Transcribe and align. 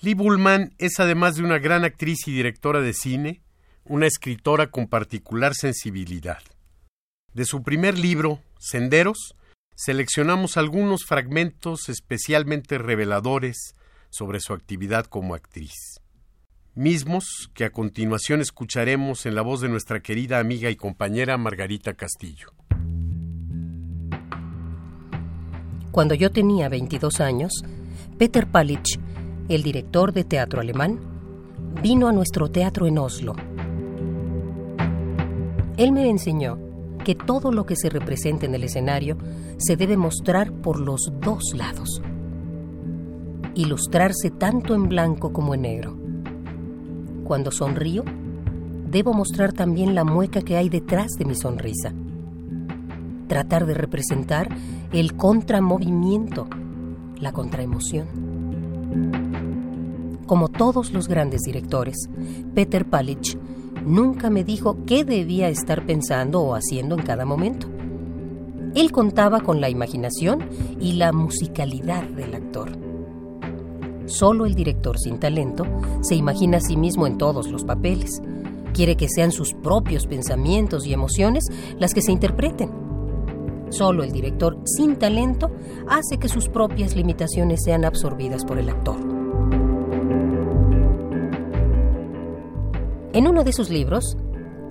Lee 0.00 0.14
Bullman 0.14 0.74
es 0.78 1.00
además 1.00 1.34
de 1.34 1.42
una 1.42 1.58
gran 1.58 1.84
actriz 1.84 2.28
y 2.28 2.32
directora 2.32 2.80
de 2.80 2.92
cine, 2.92 3.42
una 3.84 4.06
escritora 4.06 4.70
con 4.70 4.86
particular 4.86 5.54
sensibilidad. 5.54 6.38
De 7.34 7.44
su 7.44 7.64
primer 7.64 7.98
libro, 7.98 8.38
Senderos, 8.60 9.34
seleccionamos 9.74 10.56
algunos 10.56 11.04
fragmentos 11.04 11.88
especialmente 11.88 12.78
reveladores 12.78 13.74
sobre 14.08 14.38
su 14.38 14.52
actividad 14.52 15.06
como 15.06 15.34
actriz. 15.34 16.00
Mismos 16.76 17.50
que 17.52 17.64
a 17.64 17.70
continuación 17.70 18.40
escucharemos 18.40 19.26
en 19.26 19.34
la 19.34 19.42
voz 19.42 19.60
de 19.60 19.68
nuestra 19.68 19.98
querida 19.98 20.38
amiga 20.38 20.70
y 20.70 20.76
compañera 20.76 21.36
Margarita 21.38 21.94
Castillo. 21.94 22.52
Cuando 25.90 26.14
yo 26.14 26.30
tenía 26.30 26.68
22 26.68 27.20
años, 27.20 27.50
Peter 28.16 28.46
Palich, 28.46 28.98
el 29.48 29.62
director 29.62 30.12
de 30.12 30.24
teatro 30.24 30.60
alemán, 30.60 30.98
vino 31.82 32.06
a 32.08 32.12
nuestro 32.12 32.50
teatro 32.50 32.86
en 32.86 32.98
Oslo. 32.98 33.34
Él 35.78 35.92
me 35.92 36.10
enseñó 36.10 36.58
que 37.04 37.14
todo 37.14 37.50
lo 37.52 37.64
que 37.64 37.76
se 37.76 37.88
representa 37.88 38.44
en 38.44 38.54
el 38.54 38.64
escenario 38.64 39.16
se 39.56 39.76
debe 39.76 39.96
mostrar 39.96 40.52
por 40.52 40.80
los 40.80 41.10
dos 41.20 41.54
lados. 41.54 42.02
Ilustrarse 43.54 44.30
tanto 44.30 44.74
en 44.74 44.88
blanco 44.88 45.32
como 45.32 45.54
en 45.54 45.62
negro. 45.62 45.96
Cuando 47.24 47.50
sonrío, 47.50 48.04
debo 48.90 49.14
mostrar 49.14 49.52
también 49.54 49.94
la 49.94 50.04
mueca 50.04 50.42
que 50.42 50.56
hay 50.56 50.68
detrás 50.68 51.12
de 51.18 51.24
mi 51.24 51.34
sonrisa. 51.34 51.94
Tratar 53.28 53.64
de 53.64 53.74
representar 53.74 54.48
el 54.92 55.14
contramovimiento, 55.14 56.48
la 57.18 57.32
contraemoción. 57.32 58.27
Como 60.28 60.48
todos 60.48 60.92
los 60.92 61.08
grandes 61.08 61.40
directores, 61.40 61.96
Peter 62.54 62.84
Palich 62.84 63.38
nunca 63.86 64.28
me 64.28 64.44
dijo 64.44 64.76
qué 64.84 65.02
debía 65.02 65.48
estar 65.48 65.86
pensando 65.86 66.42
o 66.42 66.54
haciendo 66.54 66.96
en 66.96 67.02
cada 67.02 67.24
momento. 67.24 67.66
Él 68.74 68.92
contaba 68.92 69.40
con 69.40 69.62
la 69.62 69.70
imaginación 69.70 70.50
y 70.78 70.92
la 70.92 71.12
musicalidad 71.12 72.04
del 72.04 72.34
actor. 72.34 72.72
Solo 74.04 74.44
el 74.44 74.54
director 74.54 74.98
sin 74.98 75.18
talento 75.18 75.64
se 76.02 76.14
imagina 76.14 76.58
a 76.58 76.60
sí 76.60 76.76
mismo 76.76 77.06
en 77.06 77.16
todos 77.16 77.50
los 77.50 77.64
papeles. 77.64 78.20
Quiere 78.74 78.96
que 78.96 79.08
sean 79.08 79.32
sus 79.32 79.54
propios 79.54 80.06
pensamientos 80.06 80.86
y 80.86 80.92
emociones 80.92 81.46
las 81.78 81.94
que 81.94 82.02
se 82.02 82.12
interpreten. 82.12 82.70
Solo 83.70 84.04
el 84.04 84.12
director 84.12 84.58
sin 84.66 84.96
talento 84.96 85.50
hace 85.88 86.18
que 86.18 86.28
sus 86.28 86.50
propias 86.50 86.96
limitaciones 86.96 87.60
sean 87.64 87.86
absorbidas 87.86 88.44
por 88.44 88.58
el 88.58 88.68
actor. 88.68 89.17
En 93.18 93.26
uno 93.26 93.42
de 93.42 93.52
sus 93.52 93.68
libros, 93.68 94.16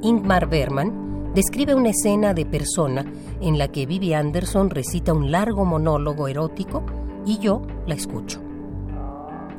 Ingmar 0.02 0.48
Bergman 0.48 1.34
describe 1.34 1.76
una 1.76 1.90
escena 1.90 2.34
de 2.34 2.46
persona 2.46 3.04
en 3.42 3.58
la 3.58 3.68
que 3.68 3.86
Vivi 3.86 4.14
Anderson 4.14 4.70
recita 4.70 5.12
un 5.12 5.32
largo 5.32 5.66
monólogo 5.66 6.30
erótico 6.30 6.82
y 7.26 7.40
yo 7.40 7.62
la 7.86 7.96
escucho. 7.96 8.40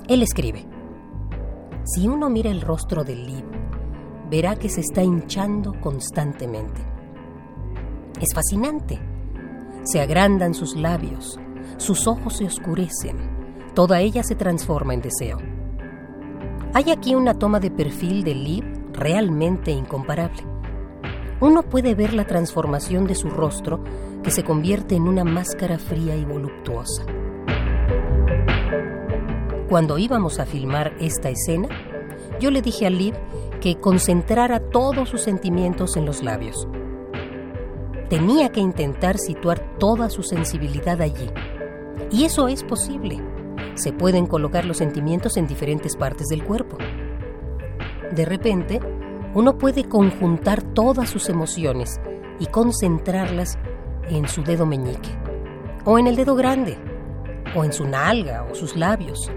Él 0.09 0.23
escribe, 0.23 0.65
si 1.85 2.09
uno 2.09 2.31
mira 2.31 2.51
el 2.51 2.63
rostro 2.63 3.05
del 3.05 3.27
Liv, 3.27 3.45
verá 4.31 4.57
que 4.57 4.71
se 4.71 4.81
está 4.81 5.03
hinchando 5.03 5.79
constantemente. 5.83 6.81
Es 8.19 8.35
fascinante. 8.35 8.99
Se 9.83 10.01
agrandan 10.01 10.55
sus 10.55 10.77
labios, 10.77 11.39
sus 11.77 12.07
ojos 12.07 12.39
se 12.39 12.47
oscurecen, 12.47 13.19
toda 13.75 14.01
ella 14.01 14.23
se 14.23 14.35
transforma 14.35 14.95
en 14.95 15.03
deseo. 15.03 15.37
Hay 16.73 16.91
aquí 16.91 17.15
una 17.15 17.35
toma 17.35 17.61
de 17.61 17.71
perfil 17.71 18.25
de 18.25 18.35
Liv 18.35 18.78
realmente 18.99 19.71
incomparable. 19.71 20.43
Uno 21.41 21.63
puede 21.63 21.95
ver 21.95 22.15
la 22.15 22.27
transformación 22.27 23.07
de 23.07 23.15
su 23.15 23.31
rostro 23.31 23.83
que 24.23 24.31
se 24.31 24.43
convierte 24.43 24.97
en 24.97 25.03
una 25.03 25.25
máscara 25.25 25.79
fría 25.79 26.17
y 26.17 26.25
voluptuosa. 26.25 27.05
Cuando 29.69 29.99
íbamos 29.99 30.41
a 30.41 30.47
filmar 30.47 30.95
esta 30.99 31.29
escena, 31.29 31.69
yo 32.41 32.51
le 32.51 32.63
dije 32.63 32.87
a 32.87 32.91
Liv 32.91 33.15
que 33.61 33.77
concentrara 33.77 34.61
todos 34.61 35.09
sus 35.09 35.23
sentimientos 35.23 35.97
en 35.97 36.07
los 36.07 36.23
labios. 36.23 36.67
Tenía 38.09 38.49
que 38.49 38.61
intentar 38.61 39.19
situar 39.19 39.77
toda 39.79 40.09
su 40.09 40.23
sensibilidad 40.23 41.01
allí. 41.03 41.31
Y 42.11 42.25
eso 42.25 42.49
es 42.49 42.65
posible. 42.65 43.23
Se 43.75 43.93
pueden 43.93 44.27
colocar 44.27 44.65
los 44.65 44.79
sentimientos 44.79 45.37
en 45.37 45.47
diferentes 45.47 45.95
partes 45.95 46.29
del 46.29 46.43
cuerpo. 46.43 46.79
De 48.13 48.25
repente, 48.25 48.81
uno 49.35 49.59
puede 49.59 49.85
conjuntar 49.85 50.63
todas 50.63 51.11
sus 51.11 51.29
emociones 51.29 52.01
y 52.41 52.47
concentrarlas 52.47 53.59
en 54.09 54.29
su 54.29 54.43
dedo 54.43 54.65
meñique, 54.65 55.11
o 55.85 55.99
en 55.99 56.07
el 56.07 56.17
dedo 56.17 56.35
grande, 56.35 56.79
o 57.55 57.65
en 57.65 57.73
su 57.73 57.87
nalga 57.87 58.47
o 58.51 58.55
sus 58.55 58.77
labios. 58.77 59.31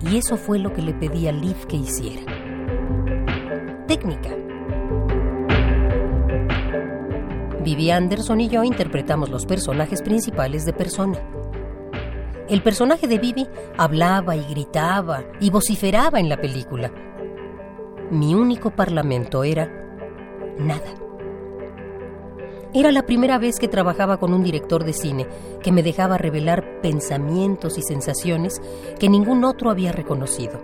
Y 0.00 0.16
eso 0.16 0.36
fue 0.36 0.58
lo 0.58 0.72
que 0.72 0.82
le 0.82 0.94
pedí 0.94 1.28
a 1.28 1.32
Liv 1.32 1.66
que 1.66 1.76
hiciera. 1.76 2.22
Técnica. 3.86 4.30
Vivi 7.62 7.90
Anderson 7.90 8.40
y 8.40 8.48
yo 8.48 8.62
interpretamos 8.62 9.28
los 9.28 9.46
personajes 9.46 10.02
principales 10.02 10.64
de 10.64 10.72
Persona. 10.72 11.18
El 12.48 12.62
personaje 12.62 13.08
de 13.08 13.18
Vivi 13.18 13.48
hablaba 13.76 14.36
y 14.36 14.44
gritaba 14.44 15.24
y 15.40 15.50
vociferaba 15.50 16.20
en 16.20 16.28
la 16.28 16.36
película. 16.36 16.92
Mi 18.10 18.36
único 18.36 18.70
parlamento 18.70 19.42
era 19.42 19.68
nada. 20.58 20.94
Era 22.72 22.92
la 22.92 23.04
primera 23.04 23.38
vez 23.38 23.58
que 23.58 23.66
trabajaba 23.66 24.18
con 24.18 24.32
un 24.32 24.44
director 24.44 24.84
de 24.84 24.92
cine 24.92 25.26
que 25.60 25.72
me 25.72 25.82
dejaba 25.82 26.16
revelar 26.16 26.80
pensamientos 26.82 27.78
y 27.78 27.82
sensaciones 27.82 28.62
que 29.00 29.08
ningún 29.08 29.42
otro 29.44 29.70
había 29.70 29.90
reconocido. 29.90 30.60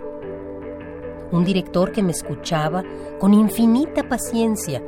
Un 1.31 1.43
director 1.43 1.91
que 1.91 2.01
me 2.01 2.11
escuchaba 2.11 2.83
con 3.19 3.33
infinita 3.33 4.07
paciencia 4.07 4.81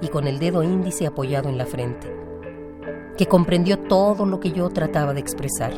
y 0.00 0.08
con 0.08 0.26
el 0.26 0.38
dedo 0.38 0.62
índice 0.62 1.06
apoyado 1.06 1.50
en 1.50 1.58
la 1.58 1.66
frente, 1.66 2.10
que 3.18 3.26
comprendió 3.26 3.78
todo 3.78 4.24
lo 4.24 4.40
que 4.40 4.52
yo 4.52 4.70
trataba 4.70 5.12
de 5.12 5.20
expresar. 5.20 5.72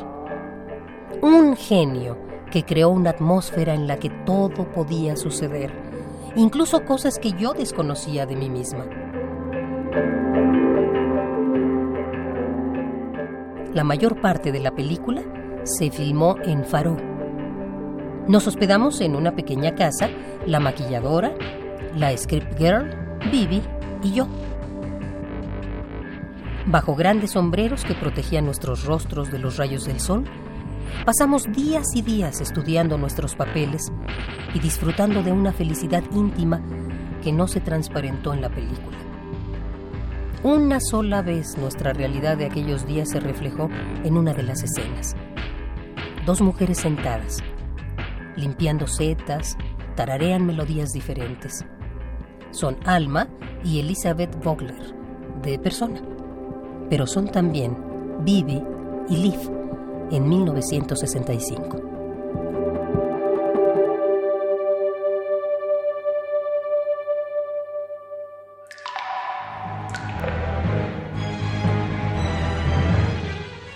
Un 1.20 1.56
genio 1.56 2.16
que 2.52 2.64
creó 2.64 2.90
una 2.90 3.10
atmósfera 3.10 3.74
en 3.74 3.88
la 3.88 3.96
que 3.96 4.10
todo 4.10 4.70
podía 4.70 5.16
suceder, 5.16 5.72
incluso 6.36 6.84
cosas 6.84 7.18
que 7.18 7.32
yo 7.32 7.52
desconocía 7.52 8.26
de 8.26 8.36
mí 8.36 8.48
misma. 8.48 8.86
La 13.74 13.84
mayor 13.84 14.20
parte 14.20 14.52
de 14.52 14.60
la 14.60 14.74
película 14.74 15.22
se 15.64 15.90
filmó 15.90 16.36
en 16.44 16.64
Faro. 16.64 16.96
Nos 18.28 18.46
hospedamos 18.46 19.00
en 19.00 19.16
una 19.16 19.34
pequeña 19.34 19.74
casa, 19.74 20.08
la 20.46 20.60
maquilladora, 20.60 21.34
la 21.96 22.16
script 22.16 22.58
girl, 22.58 22.90
Bibi 23.30 23.62
y 24.02 24.12
yo. 24.12 24.26
Bajo 26.66 26.94
grandes 26.94 27.32
sombreros 27.32 27.84
que 27.84 27.94
protegían 27.94 28.44
nuestros 28.44 28.84
rostros 28.84 29.32
de 29.32 29.38
los 29.38 29.56
rayos 29.56 29.84
del 29.84 30.00
sol, 30.00 30.24
pasamos 31.04 31.50
días 31.52 31.86
y 31.94 32.02
días 32.02 32.40
estudiando 32.40 32.98
nuestros 32.98 33.34
papeles 33.34 33.90
y 34.54 34.58
disfrutando 34.58 35.22
de 35.22 35.32
una 35.32 35.52
felicidad 35.52 36.02
íntima 36.12 36.60
que 37.22 37.32
no 37.32 37.48
se 37.48 37.60
transparentó 37.60 38.34
en 38.34 38.40
la 38.40 38.48
película. 38.48 38.98
Una 40.42 40.80
sola 40.80 41.22
vez 41.22 41.56
nuestra 41.56 41.92
realidad 41.92 42.36
de 42.36 42.46
aquellos 42.46 42.86
días 42.86 43.10
se 43.10 43.20
reflejó 43.20 43.70
en 44.02 44.16
una 44.16 44.34
de 44.34 44.42
las 44.42 44.62
escenas. 44.62 45.14
Dos 46.26 46.40
mujeres 46.40 46.78
sentadas, 46.78 47.38
limpiando 48.36 48.86
setas, 48.86 49.56
tararean 49.94 50.44
melodías 50.44 50.90
diferentes. 50.90 51.64
Son 52.50 52.76
Alma 52.84 53.28
y 53.64 53.78
Elizabeth 53.78 54.34
Vogler, 54.42 54.94
de 55.42 55.58
persona, 55.58 56.02
pero 56.90 57.06
son 57.06 57.28
también 57.28 57.76
Bibi 58.24 58.62
y 59.08 59.16
Liv 59.16 59.38
en 60.10 60.28
1965. 60.28 61.91